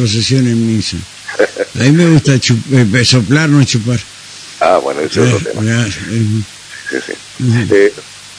procesión 0.00 0.46
en 0.46 0.76
misa. 0.76 0.98
A 1.80 1.82
mí 1.84 1.90
me 1.92 2.06
gusta 2.10 2.34
eh, 2.34 3.04
soplar, 3.04 3.48
no 3.48 3.64
chupar. 3.64 3.98
Ah, 4.60 4.78
bueno, 4.82 5.00
ese 5.00 5.22
es 5.26 5.32
otro 5.34 5.48
Eh, 5.50 5.52
tema. 5.54 5.86
eh, 5.86 5.90
Sí, 6.90 6.96
sí. 7.06 7.12
Ujú. 7.44 7.74
Eh, 7.74 7.92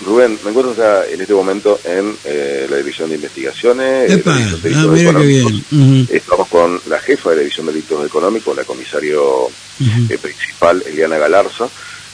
Rubén, 0.06 0.38
me 0.44 0.52
encuentro 0.52 0.76
ya 0.78 1.04
en 1.12 1.20
este 1.20 1.34
momento 1.34 1.80
en 1.84 2.16
eh, 2.26 2.68
la 2.70 2.78
División 2.78 3.10
de 3.10 3.16
Investigaciones. 3.16 4.12
Epa, 4.12 4.36
de 4.38 4.76
ah, 4.76 4.86
mira 4.88 5.14
qué 5.20 5.26
bien. 5.26 6.08
Estamos 6.12 6.48
con 6.48 6.80
la 6.88 7.00
jefa 7.00 7.32
de 7.32 7.36
la 7.38 7.42
División 7.42 7.66
de 7.66 7.74
Delitos 7.74 8.06
Económicos, 8.06 8.56
la 8.56 8.64
comisario 8.64 9.48
eh, 9.82 10.18
principal, 10.22 10.84
Eliana 10.86 11.18
Galarza, 11.18 11.68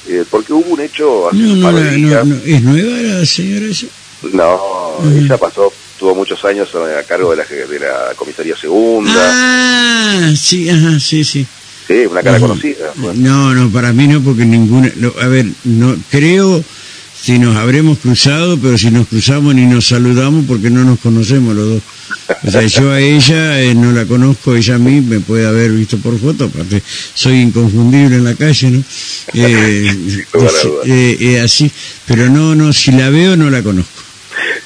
eh, 0.08 0.24
porque 0.30 0.54
hubo 0.54 0.70
un 0.74 0.80
hecho 0.80 1.28
hace 1.28 1.38
No, 1.38 1.52
un 1.54 1.60
no, 1.60 1.74
de 1.74 1.92
días. 1.92 2.26
no, 2.26 2.36
¿es 2.46 2.62
nueva 2.64 2.98
la 3.20 3.26
señora 3.26 3.66
esa? 3.66 3.88
No, 4.32 4.96
Ujú. 5.00 5.10
ella 5.20 5.38
pasó, 5.38 5.74
tuvo 6.04 6.16
muchos 6.16 6.44
años 6.44 6.68
a 6.76 7.02
cargo 7.04 7.32
de 7.32 7.38
la, 7.38 7.46
de 7.46 7.80
la 7.80 8.14
comisaría 8.18 8.58
segunda. 8.58 9.14
Ah, 9.16 10.34
sí, 10.36 10.70
ajá, 10.70 11.00
sí, 11.00 11.24
sí. 11.24 11.48
Sí, 11.88 12.06
una 12.12 12.22
cara 12.22 12.42
conocida. 12.42 12.92
Bueno, 12.96 13.22
No, 13.22 13.56
no, 13.56 13.70
para 13.70 13.94
mí 13.94 14.06
no, 14.10 14.22
porque 14.22 14.44
ninguna. 14.44 14.92
no, 14.98 15.14
a 15.22 15.28
ver, 15.28 15.46
no 15.64 15.96
creo 16.12 16.62
si 17.22 17.40
nos 17.40 17.56
habremos 17.56 18.00
cruzado, 18.00 18.60
pero 18.60 18.78
si 18.78 18.92
nos 18.92 19.08
cruzamos 19.08 19.56
ni 19.56 19.66
nos 19.66 19.88
saludamos 19.88 20.44
porque 20.46 20.70
no 20.70 20.84
nos 20.84 21.00
conocemos 21.00 21.56
los 21.56 21.70
dos. 21.70 21.82
O 22.48 22.52
sea, 22.52 22.64
yo 22.64 22.92
a 22.92 23.00
ella 23.00 23.62
eh, 23.62 23.74
no 23.74 23.94
la 23.94 24.04
conozco, 24.04 24.56
ella 24.58 24.76
a 24.76 24.80
mí 24.80 25.00
me 25.00 25.22
puede 25.22 25.48
haber 25.48 25.72
visto 25.72 25.98
por 26.00 26.20
foto, 26.20 26.46
aparte 26.46 26.84
soy 27.14 27.40
inconfundible 27.40 28.18
en 28.18 28.26
la 28.26 28.36
calle, 28.36 28.72
¿no? 28.72 28.84
Eh, 29.36 29.88
eh, 30.86 31.18
eh, 31.20 31.40
así, 31.40 31.72
pero 32.06 32.30
no, 32.30 32.56
no, 32.56 32.74
si 32.74 32.92
la 32.92 33.10
veo 33.10 33.38
no 33.38 33.50
la 33.50 33.64
conozco. 33.64 34.03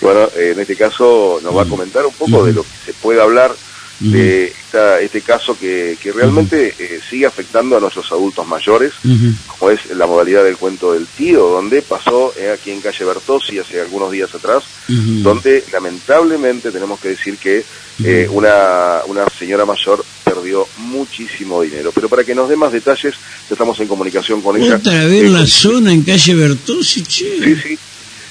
Bueno, 0.07 0.29
eh, 0.37 0.51
en 0.53 0.59
este 0.61 0.77
caso 0.77 1.39
nos 1.43 1.53
va 1.53 1.63
a 1.63 1.65
comentar 1.65 2.05
un 2.05 2.13
poco 2.13 2.45
de 2.45 2.53
lo 2.53 2.63
que 2.63 2.69
se 2.85 2.93
puede 2.93 3.21
hablar 3.21 3.53
de 3.99 4.45
esta- 4.45 5.01
este 5.01 5.21
caso 5.21 5.57
que, 5.59 5.97
que 6.01 6.11
realmente 6.13 6.73
eh, 6.79 6.99
sigue 7.09 7.25
afectando 7.25 7.75
a 7.75 7.79
nuestros 7.79 8.09
adultos 8.11 8.47
mayores, 8.47 8.93
Ujú. 9.03 9.33
como 9.47 9.71
es 9.71 9.79
la 9.95 10.05
modalidad 10.05 10.43
del 10.45 10.55
cuento 10.55 10.93
del 10.93 11.07
tío, 11.07 11.47
donde 11.47 11.81
pasó 11.81 12.31
eh, 12.37 12.51
aquí 12.51 12.69
en 12.71 12.79
calle 12.79 13.03
Bertossi 13.03 13.57
hace 13.59 13.81
algunos 13.81 14.11
días 14.11 14.33
atrás, 14.33 14.63
Ujú. 14.87 15.23
donde 15.23 15.63
lamentablemente 15.73 16.71
tenemos 16.71 16.99
que 17.01 17.09
decir 17.09 17.37
que 17.37 17.65
eh, 18.03 18.27
una, 18.31 18.99
una 19.07 19.25
señora 19.37 19.65
mayor 19.65 20.05
perdió 20.23 20.67
muchísimo 20.77 21.61
dinero. 21.63 21.91
Pero 21.93 22.07
para 22.07 22.23
que 22.23 22.35
nos 22.35 22.47
dé 22.47 22.55
más 22.55 22.71
detalles, 22.71 23.15
ya 23.49 23.53
estamos 23.55 23.77
en 23.79 23.87
comunicación 23.87 24.41
con 24.43 24.55
ella. 24.61 24.75
Otra 24.77 25.05
vez 25.05 25.23
Eh, 25.23 25.29
la 25.29 25.45
zona 25.47 25.91
en 25.91 26.03
calle 26.03 26.33
Bertossi, 26.35 27.01
che. 27.03 27.25
Sí, 27.43 27.55
sí. 27.55 27.79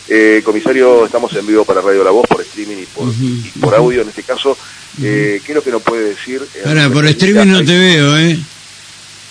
Eh, 0.08 0.40
comisario, 0.44 1.04
estamos 1.04 1.34
en 1.34 1.46
vivo 1.46 1.64
para 1.64 1.80
Radio 1.80 2.04
La 2.04 2.10
Voz 2.10 2.26
por 2.28 2.40
streaming 2.40 2.76
y 2.82 2.86
por, 2.86 3.08
Ujú, 3.08 3.24
y 3.24 3.58
por 3.58 3.74
audio 3.74 4.02
en 4.02 4.08
este 4.08 4.22
caso. 4.22 4.56
Eh, 5.02 5.40
¿Qué 5.44 5.52
es 5.52 5.56
lo 5.56 5.62
que 5.64 5.70
nos 5.72 5.82
puede 5.82 6.10
decir? 6.10 6.40
eh, 6.54 6.62
Ahora, 6.64 6.88
por 6.90 7.04
streaming 7.06 7.46
no 7.50 7.64
te 7.64 7.76
veo, 7.76 8.16
¿eh? 8.18 8.38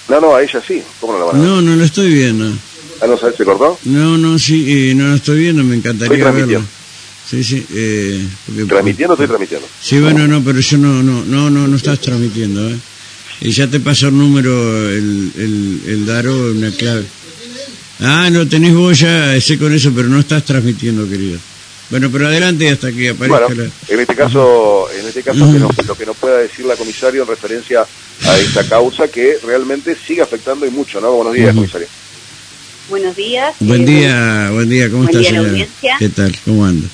No, 0.10 0.20
no, 0.20 0.36
a 0.36 0.44
ella 0.44 0.62
sí. 0.68 0.84
¿Cómo 1.00 1.14
no 1.14 1.20
la 1.20 1.26
van 1.26 1.36
a 1.36 1.40
ver? 1.40 1.48
No, 1.48 1.62
no 1.62 1.76
lo 1.78 1.84
estoy 1.84 2.14
viendo. 2.14 2.52
Ah, 3.02 3.08
no, 3.08 3.18
¿sabes? 3.18 3.36
¿Se 3.38 3.46
cortó? 3.46 3.80
No, 3.86 4.18
no, 4.18 4.38
sí, 4.38 4.90
eh, 4.92 4.94
no 4.96 5.08
lo 5.08 5.16
estoy 5.16 5.40
viendo, 5.40 5.64
me 5.64 5.76
encantaría 5.76 6.12
verlo. 6.18 6.24
transmitiendo. 6.32 6.68
Sí, 7.30 7.44
sí. 7.44 7.66
Eh, 7.74 8.28
porque- 8.46 8.66
¿Transmitiendo 8.66 9.14
estoy 9.14 9.28
transmitiendo? 9.28 9.68
Sí, 9.82 10.00
bueno, 10.00 10.28
no, 10.28 10.44
pero 10.44 10.60
yo 10.60 10.78
no, 10.78 11.02
no, 11.02 11.24
no, 11.26 11.50
no, 11.50 11.68
no 11.68 11.76
estás 11.78 12.00
transmitiendo, 12.02 12.70
¿eh? 12.70 12.76
Y 13.42 13.52
ya 13.52 13.68
te 13.68 13.80
paso 13.80 14.08
el 14.10 14.18
número, 14.18 14.90
el, 14.90 15.32
el, 15.38 15.82
el 15.88 16.06
Daro, 16.06 16.52
una 16.52 16.72
clave. 16.72 17.06
Ah, 18.02 18.30
no 18.32 18.48
tenés 18.48 18.74
vos 18.74 19.00
ya, 19.00 19.40
sé 19.40 19.58
con 19.58 19.74
eso, 19.74 19.92
pero 19.96 20.08
no 20.10 20.20
estás 20.20 20.44
transmitiendo, 20.44 21.08
querido. 21.10 21.40
Bueno, 21.90 22.10
pero 22.12 22.28
adelante 22.28 22.68
hasta 22.70 22.92
que 22.92 23.10
aparezca 23.10 23.46
Bueno, 23.48 23.64
la... 23.88 23.94
en 23.94 24.00
este 24.00 24.16
caso, 24.16 24.88
en 25.00 25.06
este 25.08 25.22
caso 25.24 25.40
que 25.54 25.60
nos- 25.60 25.86
lo 25.88 25.96
que 25.96 26.06
nos 26.06 26.18
pueda 26.18 26.38
decir 26.40 26.66
la 26.66 26.76
comisario 26.76 27.22
en 27.22 27.28
referencia 27.28 27.86
a 28.26 28.38
esta 28.40 28.64
causa 28.68 29.08
que 29.08 29.38
realmente 29.46 29.96
sigue 30.08 30.22
afectando 30.22 30.66
y 30.66 30.72
mucho, 30.72 31.00
¿no? 31.00 31.12
Buenos 31.14 31.34
días, 31.34 31.50
Ujú. 31.50 31.58
comisario. 31.60 31.88
Buenos 32.90 33.16
días. 33.16 33.56
Buen 33.60 33.82
eh, 33.84 33.86
día, 33.86 34.50
buen 34.52 34.70
día, 34.70 34.90
¿cómo 34.90 35.04
buen 35.04 35.10
estás, 35.16 35.22
día 35.22 35.30
a 35.30 35.34
la 35.34 35.38
señora? 35.40 35.50
audiencia. 35.52 35.96
¿Qué 36.00 36.10
tal? 36.10 36.36
¿Cómo 36.44 36.66
anda? 36.66 36.88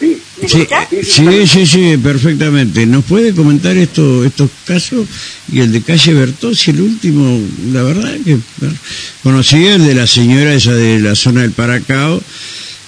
Sí. 0.00 0.22
¿Me 0.44 1.02
Sí, 1.02 1.04
sí, 1.04 1.46
sí, 1.46 1.66
sí, 1.66 1.96
perfectamente. 1.96 2.86
¿Nos 2.86 3.04
puede 3.04 3.34
comentar 3.34 3.76
esto, 3.76 4.24
estos 4.24 4.50
casos? 4.66 5.06
Y 5.50 5.60
el 5.60 5.72
de 5.72 5.82
calle 5.82 6.14
Bertossi, 6.14 6.70
el 6.72 6.82
último, 6.82 7.40
la 7.72 7.82
verdad 7.82 8.14
que 8.24 8.38
bueno, 8.58 8.76
conocía 9.22 9.74
el 9.74 9.86
de 9.86 9.94
la 9.94 10.06
señora 10.06 10.54
esa 10.54 10.72
de 10.72 10.98
la 11.00 11.14
zona 11.14 11.42
del 11.42 11.52
Paracao, 11.52 12.22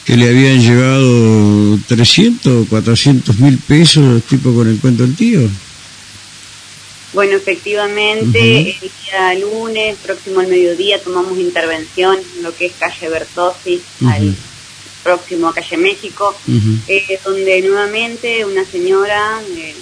que 0.04 0.16
le 0.16 0.28
habían 0.28 0.60
llevado 0.60 1.78
300 1.88 2.64
o 2.64 2.68
400 2.68 3.38
mil 3.38 3.58
pesos, 3.58 4.22
tipo 4.24 4.54
con 4.54 4.68
el 4.68 4.78
cuento 4.78 5.02
del 5.02 5.16
tío. 5.16 5.48
Bueno, 7.12 7.36
efectivamente, 7.36 8.38
el 8.38 8.76
día 8.80 9.34
lunes, 9.40 9.96
próximo 10.04 10.40
al 10.40 10.48
mediodía, 10.48 11.00
tomamos 11.00 11.38
intervención 11.38 12.18
en 12.36 12.42
lo 12.42 12.54
que 12.54 12.66
es 12.66 12.72
calle 12.78 13.06
al 13.06 14.36
próximo 15.10 15.48
a 15.48 15.54
calle 15.54 15.76
México, 15.76 16.24
eh, 16.88 17.20
donde 17.24 17.62
nuevamente 17.62 18.44
una 18.44 18.64
señora 18.64 19.40
eh, 19.56 19.74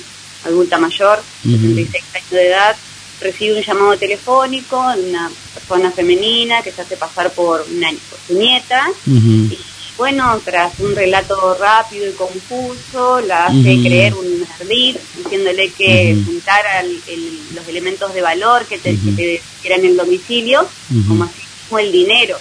adulta 0.45 0.77
mayor, 0.79 1.19
Ujú. 1.45 1.57
66 1.57 2.05
años 2.15 2.31
de 2.31 2.47
edad, 2.49 2.77
recibe 3.21 3.57
un 3.59 3.63
llamado 3.65 3.97
telefónico 3.97 4.77
de 4.97 5.03
una 5.11 5.31
persona 5.55 5.91
femenina 5.91 6.63
que 6.63 6.73
se 6.73 6.83
hace 6.83 6.97
pasar 6.99 7.31
por, 7.33 7.65
una, 7.75 7.89
por 8.11 8.19
su 8.27 8.35
nieta. 8.39 8.81
Y 9.07 9.59
bueno, 9.97 10.41
tras 10.45 10.79
un 10.81 10.95
relato 10.95 11.57
rápido 11.59 12.07
y 12.11 12.13
confuso, 12.13 13.21
la 13.23 13.47
hace 13.47 13.79
creer 13.87 14.13
un 14.15 14.47
ardid, 14.61 14.97
diciéndole 15.17 15.71
que 15.71 16.15
Ujú. 16.19 16.25
juntara 16.33 16.81
el- 16.81 17.01
el- 17.09 17.55
los 17.55 17.67
elementos 17.69 18.13
de 18.13 18.21
valor 18.21 18.67
que, 18.67 18.77
te, 18.79 18.91
que 19.05 19.13
te 19.17 19.43
eran 19.65 19.81
en 19.81 19.93
el 19.93 19.97
domicilio, 19.97 20.69
como 21.09 21.25
así 21.25 21.41
como 21.69 21.79
el 21.79 21.91
dinero, 21.93 22.37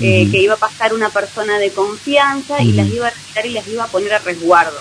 eh, 0.00 0.28
que 0.30 0.42
iba 0.42 0.54
a 0.54 0.58
pasar 0.58 0.94
una 0.94 1.10
persona 1.10 1.58
de 1.58 1.72
confianza 1.72 2.62
y 2.62 2.72
las 2.72 2.88
iba 2.88 3.06
a 3.08 3.10
retirar 3.10 3.46
y 3.46 3.52
las 3.52 3.66
iba 3.68 3.84
a 3.84 3.90
poner 3.90 4.12
a 4.14 4.18
resguardo. 4.20 4.78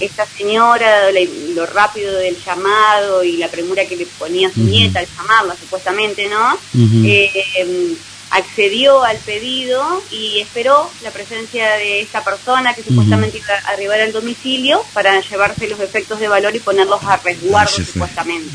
Esta 0.00 0.26
señora, 0.36 1.10
la- 1.12 1.20
lo 1.54 1.66
rápido 1.66 2.16
del 2.18 2.36
llamado 2.44 3.22
y 3.24 3.36
la 3.36 3.50
premura 3.50 3.86
que 3.86 3.96
le 3.96 4.06
ponía 4.06 4.48
a 4.48 4.52
su 4.52 4.60
nieta 4.70 5.00
al 5.00 5.06
llamarla, 5.16 5.56
supuestamente, 5.58 6.26
¿no? 6.28 6.58
Eh, 7.06 7.30
em, 7.60 7.96
accedió 8.34 9.02
al 9.04 9.18
pedido 9.18 10.04
y 10.10 10.40
esperó 10.40 10.90
la 11.02 11.10
presencia 11.12 11.72
de 11.76 12.00
esta 12.00 12.24
persona 12.24 12.74
que 12.74 12.82
supuestamente 12.82 13.36
iba 13.38 13.54
a 13.54 13.72
arribar 13.74 14.00
al 14.00 14.12
domicilio 14.12 14.84
para 14.94 15.20
llevarse 15.20 15.68
los 15.68 15.78
efectos 15.80 16.18
de 16.18 16.28
valor 16.28 16.56
y 16.56 16.60
ponerlos 16.60 17.00
a 17.04 17.18
resguardo 17.18 17.70
supuestamente. 17.92 18.50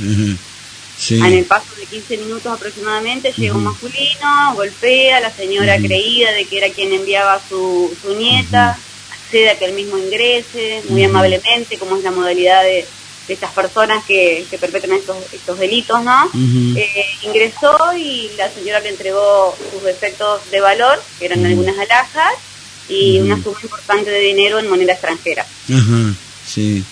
Sí. 0.98 1.20
En 1.20 1.34
el 1.34 1.46
paso 1.46 1.68
de 1.80 1.86
15 1.86 2.18
minutos 2.18 2.52
aproximadamente 2.52 3.32
llega 3.38 3.56
un 3.56 3.66
masculino, 3.66 4.56
golpea 4.56 5.18
a 5.18 5.20
la 5.20 5.32
señora 5.32 5.76
Ujú. 5.76 5.86
creída 5.86 6.32
de 6.32 6.46
que 6.46 6.58
era 6.58 6.70
quien 6.70 6.92
enviaba 6.92 7.36
a 7.36 7.42
su, 7.48 7.96
su 8.02 8.16
nieta, 8.16 8.78
accede 9.12 9.52
a 9.52 9.60
que 9.60 9.66
el 9.66 9.74
mismo 9.74 9.98
ingrese, 9.98 10.82
muy 10.90 11.04
amablemente, 11.04 11.78
como 11.78 11.98
es 11.98 12.04
la 12.04 12.12
modalidad 12.12 12.64
de, 12.64 12.86
de 13.28 13.34
estas 13.34 13.52
personas 13.52 14.04
que, 14.06 14.46
que 14.50 14.58
perpetran 14.58 14.98
estos, 14.98 15.18
estos 15.34 15.60
delitos, 15.60 16.04
¿no? 16.04 16.32
Eh, 16.76 17.06
ingresó 17.24 17.78
y 17.98 18.32
la 18.38 18.50
señora 18.50 18.80
le 18.80 18.90
entregó 18.90 19.56
sus 19.72 19.88
efectos 19.88 20.50
de 20.50 20.62
valor, 20.62 21.02
que 21.20 21.26
eran 21.26 21.46
algunas 21.46 21.78
alhajas, 21.78 22.34
y 22.90 23.20
una 23.20 23.36
suma 23.44 23.60
importante 23.62 24.10
de 24.10 24.20
dinero 24.22 24.60
en 24.60 24.70
moneda 24.70 24.94
extranjera. 24.94 25.46
Ajá, 25.70 26.14
sí. 26.46 26.84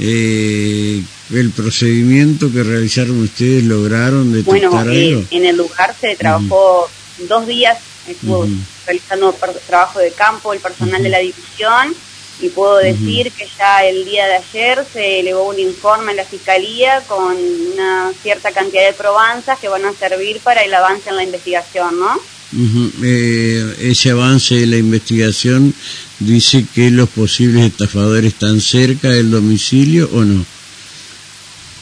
Eh, 0.00 1.02
el 1.32 1.50
procedimiento 1.50 2.50
que 2.52 2.62
realizaron 2.62 3.20
ustedes 3.22 3.64
lograron 3.64 4.32
detectar 4.32 4.70
Bueno, 4.70 4.92
eh, 4.92 5.08
algo. 5.08 5.24
en 5.30 5.44
el 5.44 5.56
lugar 5.56 5.94
se 6.00 6.14
trabajó 6.16 6.88
dos 7.28 7.46
días, 7.46 7.78
estuvo 8.06 8.46
realizando 8.86 9.34
trabajo 9.66 9.98
de 9.98 10.12
campo 10.12 10.52
el 10.52 10.60
personal 10.60 11.02
de 11.02 11.08
la 11.08 11.18
división 11.18 11.94
y 12.40 12.48
puedo 12.50 12.76
decir 12.76 13.32
que 13.32 13.48
ya 13.58 13.84
el 13.84 14.04
día 14.04 14.26
de 14.26 14.34
ayer 14.36 14.86
se 14.92 15.20
elevó 15.20 15.48
un 15.48 15.58
informe 15.58 16.12
a 16.12 16.14
la 16.14 16.24
fiscalía 16.24 17.02
con 17.08 17.36
una 17.74 18.12
cierta 18.22 18.52
cantidad 18.52 18.86
de 18.86 18.92
probanzas 18.92 19.58
que 19.58 19.68
van 19.68 19.84
a 19.84 19.92
servir 19.92 20.38
para 20.40 20.62
el 20.62 20.72
avance 20.72 21.10
en 21.10 21.16
la 21.16 21.24
investigación, 21.24 21.98
¿no? 21.98 22.14
Ujú. 22.50 22.92
Eh, 23.02 23.74
ese 23.80 24.10
avance 24.10 24.54
de 24.54 24.66
la 24.66 24.76
investigación 24.76 25.74
dice 26.18 26.64
que 26.74 26.90
los 26.90 27.08
posibles 27.08 27.64
estafadores 27.64 28.32
están 28.32 28.60
cerca 28.60 29.08
del 29.08 29.30
domicilio 29.30 30.08
o 30.12 30.24
no. 30.24 30.44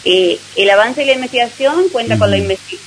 Eh, 0.08 0.38
el 0.54 0.70
avance 0.70 1.00
de 1.00 1.06
la 1.08 1.14
investigación 1.14 1.88
cuenta 1.90 2.16
con, 2.16 2.30
la 2.30 2.38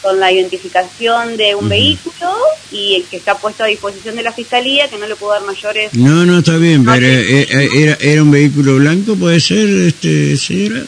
con 0.02 0.22
la 0.22 0.32
identificación 0.32 1.36
de 1.36 1.54
un 1.54 1.68
vehículo 1.68 2.34
y 2.72 2.96
el 2.96 3.04
que 3.04 3.18
está 3.18 3.38
puesto 3.38 3.62
a 3.66 3.68
disposición 3.68 4.16
de 4.16 4.24
la 4.24 4.32
fiscalía, 4.32 4.88
que 4.88 4.98
no 4.98 5.06
le 5.06 5.18
puedo 5.18 5.34
dar 5.34 5.44
mayores 5.44 5.94
No, 5.96 6.26
no, 6.26 6.40
está 6.40 6.56
bien, 6.56 6.86
No, 6.86 6.94
pero 6.94 7.08
eh, 7.08 7.42
eh, 7.42 7.70
era, 7.76 7.98
era 8.00 8.24
un 8.24 8.32
vehículo 8.32 8.78
blanco, 8.78 9.18
puede 9.18 9.42
ser, 9.42 9.68
este, 9.68 10.38
señora. 10.38 10.84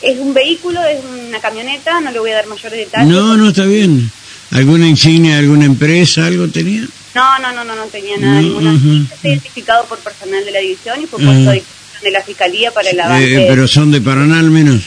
Es 0.00 0.16
un 0.18 0.32
vehículo, 0.32 0.80
es 0.84 1.00
una 1.04 1.40
camioneta, 1.40 2.00
no 2.00 2.12
le 2.12 2.20
voy 2.20 2.30
a 2.30 2.36
dar 2.36 2.46
mayores 2.46 2.78
detalles. 2.78 3.08
No, 3.08 3.36
no, 3.36 3.48
está 3.48 3.64
bien. 3.64 4.08
¿Alguna 4.52 4.86
insignia 4.86 5.38
alguna 5.38 5.64
empresa, 5.64 6.26
algo 6.26 6.46
tenía? 6.46 6.86
No, 7.16 7.38
no, 7.38 7.52
no, 7.52 7.64
no, 7.64 7.74
no 7.76 7.86
tenía 7.86 8.16
nada, 8.18 8.40
No, 8.40 8.60
ninguna. 8.60 9.04
Está 9.14 9.28
identificado 9.28 9.86
por 9.86 9.98
personal 10.00 10.44
de 10.44 10.50
la 10.50 10.60
división 10.60 11.00
y 11.00 11.04
Ujú. 11.04 11.16
puesto 11.16 11.50
disposición 11.52 12.02
de 12.02 12.10
la 12.10 12.22
Fiscalía 12.22 12.70
para 12.72 12.90
el 12.90 13.00
avance. 13.00 13.42
Eh, 13.42 13.46
¿Pero 13.48 13.66
son 13.66 13.90
de 13.90 14.00
Paraná 14.00 14.38
al 14.38 14.50
menos? 14.50 14.82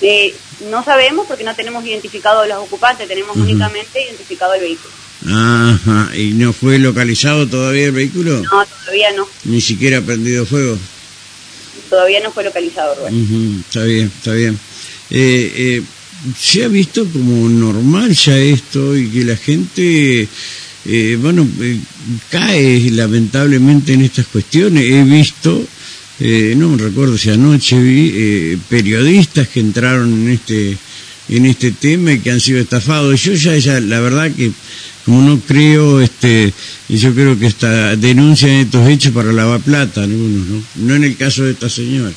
Eh, 0.00 0.34
no 0.70 0.84
sabemos 0.84 1.26
porque 1.26 1.42
no 1.42 1.54
tenemos 1.54 1.84
identificado 1.84 2.40
a 2.42 2.46
los 2.46 2.58
ocupantes, 2.58 3.08
tenemos 3.08 3.36
únicamente 3.36 4.02
identificado 4.04 4.54
el 4.54 4.60
vehículo. 4.60 4.94
Ajá, 5.28 6.10
¿y 6.16 6.32
no 6.34 6.52
fue 6.52 6.78
localizado 6.78 7.46
todavía 7.48 7.86
el 7.86 7.92
vehículo? 7.92 8.42
No, 8.42 8.64
todavía 8.84 9.12
no. 9.16 9.26
Ni 9.44 9.60
siquiera 9.60 9.98
ha 9.98 10.02
prendido 10.02 10.46
fuego. 10.46 10.78
Todavía 11.90 12.20
no 12.22 12.30
fue 12.30 12.44
localizado, 12.44 12.94
Rubén. 12.96 13.64
está 13.66 13.82
bien, 13.84 14.12
está 14.16 14.32
bien. 14.32 14.58
Eh, 15.10 15.52
eh, 15.56 15.82
se 16.38 16.64
ha 16.64 16.68
visto 16.68 17.06
como 17.12 17.48
normal 17.48 18.12
ya 18.12 18.36
esto 18.36 18.96
y 18.96 19.08
que 19.08 19.24
la 19.24 19.36
gente, 19.36 20.28
eh, 20.88 21.16
bueno, 21.20 21.46
eh, 21.60 21.78
cae 22.30 22.90
lamentablemente 22.90 23.92
en 23.92 24.02
estas 24.02 24.26
cuestiones. 24.26 24.84
He 24.84 25.02
visto, 25.02 25.66
eh, 26.20 26.54
no 26.56 26.70
me 26.70 26.82
recuerdo 26.82 27.18
si 27.18 27.30
anoche 27.30 27.78
vi 27.78 28.12
eh, 28.14 28.58
periodistas 28.68 29.48
que 29.48 29.60
entraron 29.60 30.12
en 30.12 30.32
este 30.32 30.76
en 31.28 31.44
este 31.44 31.72
tema 31.72 32.12
y 32.12 32.20
que 32.20 32.30
han 32.30 32.40
sido 32.40 32.60
estafados. 32.60 33.20
Yo 33.20 33.32
ya, 33.32 33.56
ya 33.56 33.80
la 33.80 34.00
verdad 34.00 34.30
que 34.30 34.52
como 35.04 35.22
no 35.22 35.40
creo, 35.40 36.00
este, 36.00 36.52
yo 36.88 37.14
creo 37.14 37.38
que 37.38 37.46
esta 37.46 37.94
denuncian 37.94 38.52
estos 38.52 38.88
hechos 38.88 39.12
para 39.12 39.32
lavar 39.32 39.60
plata 39.60 40.02
algunos, 40.02 40.46
¿no? 40.46 40.62
No 40.76 40.94
en 40.96 41.04
el 41.04 41.16
caso 41.16 41.44
de 41.44 41.52
esta 41.52 41.68
señora. 41.68 42.12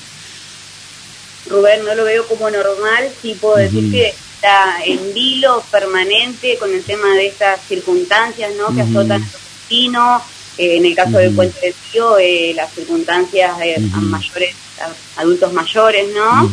Rubén, 1.47 1.83
no 1.85 1.93
lo 1.95 2.03
veo 2.03 2.27
como 2.27 2.49
normal, 2.49 3.09
sí 3.21 3.35
puedo 3.39 3.57
decir 3.57 3.91
que 3.91 4.13
está 4.39 4.83
en 4.85 5.13
vilo 5.13 5.61
permanente 5.69 6.57
con 6.57 6.73
el 6.73 6.81
tema 6.83 7.13
de 7.15 7.27
estas 7.27 7.59
circunstancias 7.67 8.51
¿no? 8.57 8.73
que 8.73 8.81
azotan 8.81 9.21
a 9.21 9.25
los 9.25 9.33
vecinos, 9.33 10.21
eh, 10.57 10.77
en 10.77 10.85
el 10.85 10.95
caso 10.95 11.17
del 11.17 11.35
puente 11.35 11.59
del 11.61 11.73
tío, 11.91 12.17
eh, 12.17 12.53
las 12.55 12.73
circunstancias 12.73 13.51
eh, 13.61 13.75
a 13.93 13.97
mayores, 13.99 14.55
a 14.81 15.21
adultos 15.21 15.51
mayores, 15.51 16.05
¿no? 16.15 16.49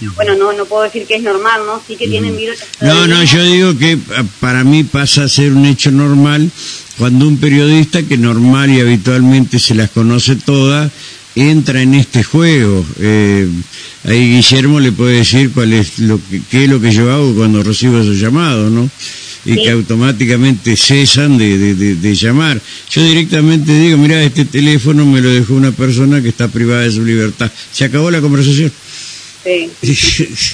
Pero 0.00 0.12
bueno, 0.14 0.34
no, 0.36 0.52
no 0.54 0.64
puedo 0.64 0.84
decir 0.84 1.06
que 1.06 1.16
es 1.16 1.22
normal, 1.22 1.62
¿no? 1.66 1.82
Sí 1.86 1.96
que 1.96 2.08
tienen 2.08 2.34
vilo. 2.34 2.54
No, 2.80 3.06
no, 3.06 3.22
yo 3.22 3.42
digo 3.42 3.78
que 3.78 3.98
ah, 4.16 4.24
para 4.40 4.64
mí 4.64 4.84
pasa 4.84 5.24
a 5.24 5.28
ser 5.28 5.52
un 5.52 5.66
hecho 5.66 5.90
normal 5.90 6.50
cuando 6.96 7.28
un 7.28 7.38
periodista 7.38 8.02
que 8.02 8.16
normal 8.16 8.70
y 8.70 8.80
habitualmente 8.80 9.58
se 9.58 9.74
las 9.74 9.90
conoce 9.90 10.36
todas 10.36 10.90
entra 11.40 11.82
en 11.82 11.94
este 11.94 12.22
juego. 12.24 12.84
Eh, 13.00 13.48
ahí 14.04 14.36
Guillermo 14.36 14.80
le 14.80 14.92
puede 14.92 15.18
decir 15.18 15.50
cuál 15.52 15.72
es 15.72 15.98
lo 15.98 16.18
que, 16.30 16.40
qué 16.50 16.64
es 16.64 16.70
lo 16.70 16.80
que 16.80 16.90
yo 16.92 17.10
hago 17.12 17.34
cuando 17.34 17.62
recibo 17.62 18.00
esos 18.00 18.18
llamados, 18.18 18.70
¿no? 18.70 18.88
Y 19.44 19.54
Sí. 19.54 19.62
que 19.62 19.70
automáticamente 19.70 20.76
cesan 20.76 21.38
de, 21.38 21.56
de, 21.56 21.74
de- 21.74 21.94
de 21.94 22.14
llamar. 22.14 22.60
Yo 22.90 23.02
directamente 23.02 23.72
digo, 23.72 23.96
mira, 23.96 24.22
este 24.22 24.44
teléfono 24.44 25.06
me 25.06 25.20
lo 25.20 25.30
dejó 25.30 25.54
una 25.54 25.70
persona 25.72 26.20
que 26.20 26.28
está 26.28 26.48
privada 26.48 26.82
de 26.82 26.90
su 26.92 27.04
libertad. 27.04 27.50
Se 27.72 27.84
acabó 27.84 28.10
la 28.10 28.20
conversación. 28.20 28.72
Sí. 29.44 29.70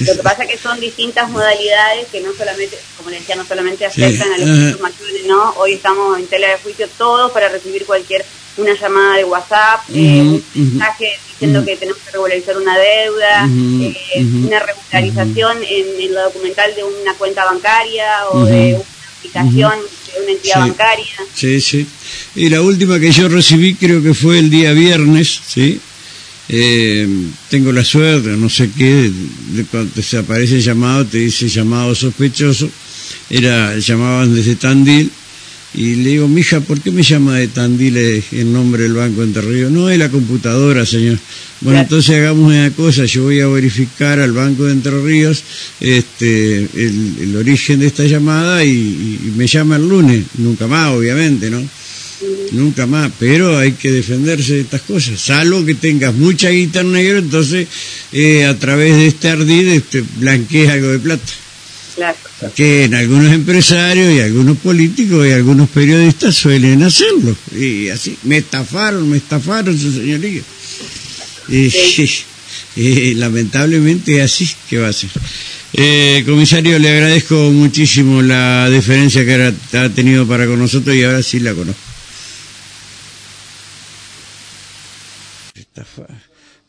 Lo 0.05 0.13
que 0.15 0.23
pasa 0.23 0.43
es 0.43 0.51
que 0.51 0.57
son 0.57 0.79
distintas 0.79 1.29
modalidades 1.29 2.07
que 2.11 2.21
no 2.21 2.29
solamente, 2.37 2.77
como 2.95 3.09
le 3.09 3.17
decía, 3.19 3.35
no 3.35 3.45
solamente 3.45 3.85
afectan 3.85 4.31
a 4.31 4.37
los 4.37 4.47
adultos 4.49 4.81
mayores, 4.81 5.25
¿no? 5.27 5.49
Hoy 5.57 5.73
estamos 5.73 6.17
en 6.19 6.27
tela 6.27 6.47
de 6.49 6.57
juicio 6.63 6.87
todos 6.97 7.31
para 7.31 7.49
recibir 7.49 7.83
cualquier, 7.85 8.23
una 8.57 8.73
llamada 8.73 9.17
de 9.17 9.23
WhatsApp, 9.25 9.81
eh, 9.93 10.21
un 10.21 10.43
mensaje 10.55 11.07
diciendo 11.29 11.65
que 11.65 11.75
tenemos 11.75 12.01
que 12.01 12.11
regularizar 12.11 12.57
una 12.57 12.77
deuda, 12.77 13.45
eh, 13.45 14.25
una 14.45 14.59
regularización 14.59 15.57
en, 15.63 16.01
en 16.01 16.13
lo 16.13 16.23
documental 16.23 16.73
de 16.75 16.83
una 16.83 17.13
cuenta 17.15 17.43
bancaria 17.45 18.07
o 18.31 18.45
de 18.45 18.75
una 18.75 18.83
aplicación 19.17 19.71
de 20.15 20.21
una 20.23 20.31
entidad 20.31 20.53
Sí. 20.55 20.59
bancaria. 20.69 21.05
Sí, 21.33 21.59
sí. 21.61 21.87
Y 22.35 22.49
la 22.49 22.61
última 22.61 22.99
que 22.99 23.11
yo 23.11 23.27
recibí 23.27 23.75
creo 23.75 24.01
que 24.01 24.13
fue 24.13 24.39
el 24.39 24.49
día 24.49 24.71
viernes, 24.71 25.41
¿sí? 25.47 25.79
Eh, 26.47 27.07
tengo 27.49 27.71
la 27.71 27.83
suerte, 27.83 28.29
no 28.29 28.49
sé 28.49 28.69
qué, 28.77 28.85
de, 28.85 29.11
de 29.57 29.65
cuando 29.65 29.99
se 30.01 30.17
aparece 30.19 30.55
el 30.55 30.61
llamado, 30.61 31.03
te 31.05 31.17
dice 31.17 31.49
llamado 31.49 31.95
sospechoso, 31.95 32.69
era, 33.29 33.75
llamaban 33.79 34.33
desde 34.33 34.55
Tandil, 34.55 35.11
y 35.77 35.95
le 35.95 36.09
digo, 36.11 36.27
mija, 36.27 36.59
¿por 36.61 36.79
qué 36.81 36.91
me 36.91 37.03
llama 37.03 37.35
de 37.37 37.47
Tandil 37.47 37.97
el 37.97 38.51
nombre 38.53 38.83
del 38.83 38.93
Banco 38.93 39.23
Entre 39.23 39.41
Ríos? 39.41 39.71
No, 39.71 39.89
es 39.89 39.97
la 39.99 40.09
computadora, 40.09 40.85
señor. 40.85 41.17
Bueno, 41.61 41.77
Claro. 41.79 41.79
entonces 41.83 42.15
hagamos 42.15 42.51
una 42.51 42.69
cosa, 42.71 43.05
yo 43.05 43.23
voy 43.23 43.39
a 43.39 43.47
verificar 43.47 44.19
al 44.19 44.31
Banco 44.31 44.65
de 44.65 44.73
Entre 44.73 44.91
Ríos 45.01 45.43
este, 45.79 46.57
el, 46.59 47.15
el 47.21 47.35
origen 47.35 47.79
de 47.79 47.87
esta 47.87 48.03
llamada 48.05 48.63
y, 48.63 48.69
y 48.69 49.33
me 49.35 49.47
llama 49.47 49.75
el 49.77 49.87
lunes, 49.87 50.23
nunca 50.37 50.67
más, 50.67 50.91
obviamente, 50.93 51.49
¿no? 51.49 51.61
Nunca 52.53 52.85
más, 52.87 53.11
pero 53.19 53.57
hay 53.57 53.73
que 53.73 53.91
defenderse 53.91 54.53
de 54.53 54.61
estas 54.61 54.81
cosas, 54.81 55.19
salvo 55.19 55.65
que 55.65 55.75
tengas 55.75 56.13
mucha 56.13 56.49
guita 56.49 56.81
en 56.81 56.91
negro, 56.93 57.19
entonces 57.19 57.67
eh, 58.13 58.45
a 58.45 58.57
través 58.57 58.95
de 58.95 59.07
este 59.07 59.29
ardid 59.29 59.67
este, 59.67 60.03
blanquees 60.17 60.69
algo 60.69 60.87
de 60.87 60.99
plata. 60.99 61.23
Claro. 61.95 62.17
Que 62.55 62.85
en 62.85 62.93
algunos 62.93 63.31
empresarios 63.31 64.13
y 64.13 64.19
algunos 64.19 64.57
políticos 64.57 65.25
y 65.25 65.31
algunos 65.31 65.69
periodistas 65.69 66.35
suelen 66.35 66.83
hacerlo. 66.83 67.35
Y 67.55 67.89
así, 67.89 68.17
me 68.23 68.37
estafaron, 68.37 69.09
me 69.09 69.17
estafaron, 69.17 69.77
su 69.77 69.91
señoría. 69.91 70.41
Y, 71.47 71.71
y 72.75 73.13
lamentablemente 73.13 74.17
es 74.17 74.23
así 74.23 74.49
que 74.69 74.79
va 74.79 74.89
a 74.89 74.93
ser. 74.93 75.09
Eh, 75.73 76.23
comisario, 76.25 76.79
le 76.79 76.89
agradezco 76.89 77.35
muchísimo 77.51 78.21
la 78.21 78.69
deferencia 78.69 79.25
que 79.25 79.53
ha 79.77 79.89
tenido 79.89 80.27
para 80.27 80.47
con 80.47 80.59
nosotros 80.59 80.95
y 80.95 81.03
ahora 81.03 81.21
sí 81.23 81.39
la 81.39 81.53
conozco. 81.53 81.81
Estafa, 85.53 86.07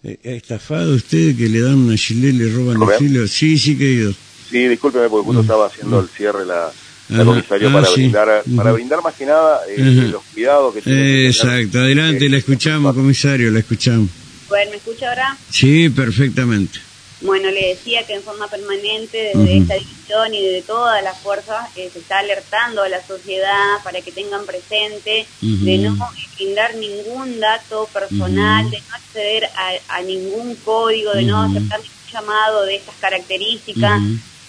eh, 0.03 0.19
¿Ha 0.25 0.31
estafado 0.31 0.95
usted 0.95 1.37
que 1.37 1.49
le 1.49 1.61
dan 1.61 1.75
una 1.75 1.95
y 1.95 2.15
le 2.15 2.53
roban 2.53 2.81
el 2.81 2.99
filo? 2.99 3.27
Sí, 3.27 3.59
sí, 3.59 3.77
querido. 3.77 4.15
Sí, 4.49 4.69
discúlpeme 4.69 5.09
porque 5.09 5.25
justo 5.27 5.41
estaba 5.43 5.67
haciendo 5.67 6.01
el 6.01 6.09
cierre 6.09 6.47
la, 6.47 6.71
la 7.09 7.23
Ajá. 7.23 7.25
comisario 7.25 7.69
Ah, 7.69 7.73
para 7.73 7.87
sí. 7.87 7.95
brindar 8.03 8.45
para 8.57 8.73
brindar 8.73 9.03
más 9.03 9.15
que 9.15 9.27
nada 9.27 9.61
eh, 9.69 10.09
los 10.11 10.23
cuidados 10.33 10.75
que 10.75 10.83
tiene 10.83 11.03
que 11.03 11.27
Exacto, 11.29 11.79
adelante, 11.79 12.27
eh, 12.27 12.29
la 12.29 12.37
escuchamos, 12.37 12.95
comisario, 12.95 13.51
la 13.51 13.59
escuchamos. 13.59 14.09
Bueno, 14.49 14.71
¿me 14.71 14.77
escucha 14.77 15.09
ahora? 15.09 15.37
Sí, 15.51 15.89
perfectamente. 15.91 16.79
Bueno, 17.23 17.51
le 17.51 17.69
decía 17.71 18.07
que 18.07 18.15
en 18.15 18.23
forma 18.23 18.47
permanente 18.49 19.17
desde 19.17 19.41
Ujú. 19.41 19.63
esta 19.63 19.75
división 19.75 20.35
y 20.35 20.43
desde 20.45 20.63
todas 20.63 21.03
las 21.03 21.19
fuerzas 21.19 21.67
eh, 21.75 21.91
se 21.93 21.99
está 21.99 22.19
alertando 22.19 22.83
a 22.83 22.89
la 22.89 23.03
sociedad 23.05 23.83
para 23.83 24.01
que 24.03 24.13
tengan 24.13 24.45
presente 24.45 25.27
de 25.41 25.79
no 25.79 25.97
brindar 26.37 26.75
ningún 26.77 27.41
dato 27.41 27.89
personal, 27.93 28.71
de 28.71 28.79
no 28.79 28.95
acceder 28.95 29.45
a, 29.57 29.97
a 29.97 30.03
ningún 30.03 30.55
código, 30.57 31.13
de 31.15 31.25
no 31.25 31.41
aceptar 31.43 31.81
ningún 31.81 31.97
llamado 32.13 32.65
de 32.67 32.77
estas 32.77 32.95
características. 33.01 34.01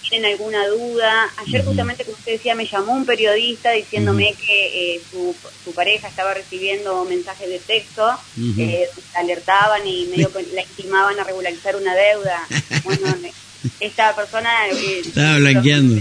Tienen 0.08 0.32
alguna 0.32 0.66
duda. 0.68 1.30
Ayer 1.36 1.64
justamente, 1.64 2.04
como 2.04 2.16
usted 2.16 2.32
decía, 2.32 2.54
me 2.54 2.66
llamó 2.66 2.92
un 2.94 3.04
periodista 3.04 3.72
diciéndome 3.72 4.34
que 4.34 4.94
eh, 4.96 5.00
su, 5.10 5.34
su 5.64 5.72
pareja 5.74 6.08
estaba 6.08 6.32
recibiendo 6.34 7.04
mensajes 7.04 7.48
de 7.48 7.58
texto, 7.58 8.06
Ujú. 8.36 8.54
eh, 8.60 8.88
alertaban 9.16 9.86
y 9.86 10.06
medio 10.06 10.32
que 10.32 10.42
la 10.54 10.62
intimaban 10.62 11.18
a 11.20 11.24
regularizar 11.24 11.76
una 11.76 11.94
deuda. 11.94 12.46
Bueno, 12.84 13.14
esta 13.80 14.16
persona... 14.16 14.68
eh, 14.68 15.00
Estaba 15.04 15.36
blanqueando. 15.38 16.00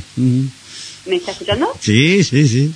¿Me 1.06 1.16
está 1.18 1.32
escuchando? 1.32 1.74
Sí, 1.82 2.24
sí, 2.24 2.48
sí. 2.48 2.74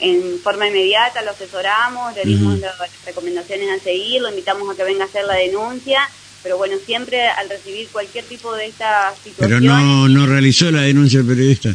En 0.00 0.40
forma 0.40 0.66
inmediata 0.68 1.22
lo 1.22 1.30
asesoramos, 1.30 2.14
le 2.16 2.24
dimos 2.24 2.58
las 2.58 2.74
recomendaciones 3.06 3.70
a 3.70 3.82
seguir, 3.82 4.20
lo 4.22 4.28
invitamos 4.28 4.68
a 4.70 4.76
que 4.76 4.82
venga 4.84 5.04
a 5.04 5.06
hacer 5.06 5.24
la 5.24 5.34
denuncia, 5.34 6.08
pero 6.44 6.58
bueno, 6.58 6.76
siempre 6.84 7.26
al 7.26 7.48
recibir 7.48 7.88
cualquier 7.88 8.26
tipo 8.26 8.54
de 8.54 8.66
estas 8.66 9.14
Pero 9.24 9.58
situaciones... 9.58 9.62
no, 9.62 10.08
no 10.08 10.26
realizó 10.26 10.70
la 10.70 10.82
denuncia 10.82 11.24
periodista. 11.26 11.74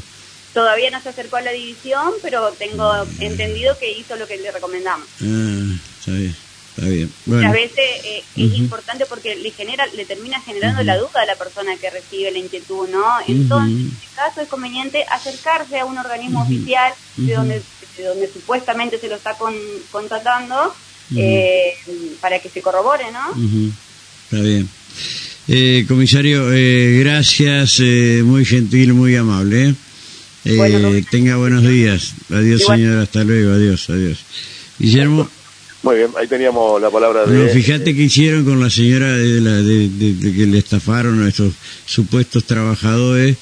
Todavía 0.54 0.92
no 0.92 1.02
se 1.02 1.10
acercó 1.10 1.38
a 1.38 1.42
la 1.42 1.52
división, 1.52 2.14
pero 2.22 2.52
tengo 2.52 2.88
entendido 3.20 3.78
que 3.80 3.92
hizo 3.92 4.16
lo 4.16 4.28
que 4.28 4.38
le 4.38 4.52
recomendamos. 4.52 5.08
Ah, 5.22 5.76
está 6.00 6.12
bien, 6.12 6.36
está 6.70 6.86
bien. 6.88 7.12
Bueno, 7.26 7.48
Muchas 7.48 7.54
veces 7.54 8.06
eh, 8.06 8.24
es 8.36 8.54
importante 8.60 9.08
porque 9.08 9.36
le 9.36 9.50
genera, 9.52 9.88
le 9.88 10.06
termina 10.06 10.40
generando 10.40 10.84
la 10.84 10.98
duda 10.98 11.24
a 11.24 11.26
la 11.26 11.36
persona 11.36 11.76
que 11.78 11.90
recibe 11.90 12.32
la 12.32 12.38
inquietud, 12.38 12.88
¿no? 12.90 13.06
Entonces, 13.28 13.76
en 13.76 13.88
este 13.88 14.16
caso 14.16 14.42
es 14.42 14.48
conveniente 14.50 15.04
acercarse 15.10 15.80
a 15.80 15.86
un 15.86 15.98
organismo 15.98 16.44
oficial 16.44 16.94
de 17.18 17.34
donde, 17.34 17.64
de 17.98 18.04
donde 18.04 18.32
supuestamente 18.32 19.00
se 19.00 19.08
lo 19.08 19.16
está 19.16 19.34
con, 19.34 19.56
contratando 19.92 20.76
eh, 21.16 21.74
para 22.22 22.38
que 22.40 22.50
se 22.50 22.62
corrobore, 22.62 23.12
¿no? 23.12 23.34
Está 24.32 24.42
bien. 24.42 24.68
Eh, 25.48 25.86
comisario, 25.88 26.54
eh, 26.54 27.00
gracias, 27.00 27.80
eh, 27.80 28.22
muy 28.24 28.46
gentil, 28.46 28.94
muy 28.94 29.16
amable. 29.16 29.70
¿eh? 29.70 29.76
Eh, 30.46 30.56
Bueno, 30.56 30.80
comisario. 30.82 31.08
tenga 31.10 31.36
buenos 31.38 31.68
días. 31.68 32.14
Adiós, 32.30 32.62
Igual. 32.62 32.78
señora, 32.78 33.02
hasta 33.02 33.24
luego, 33.24 33.54
adiós, 33.54 33.90
adiós. 33.90 34.20
Guillermo, 34.78 35.30
Muy 35.82 35.96
bien, 35.98 36.10
ahí 36.20 36.28
teníamos 36.28 36.82
la 36.82 36.90
palabra 36.92 37.22
de... 37.26 37.28
pero 37.28 37.50
fíjate 37.54 37.96
que 37.96 38.04
hicieron 38.04 38.44
con 38.46 38.60
la 38.60 38.70
señora 38.70 39.16
de, 39.16 39.42
la, 39.42 39.54
de, 39.62 39.90
de- 39.90 40.14
de 40.14 40.34
que 40.34 40.46
le 40.46 40.58
estafaron 40.60 41.24
a 41.24 41.30
estos 41.30 41.54
supuestos 41.86 42.44
trabajadores 42.44 43.38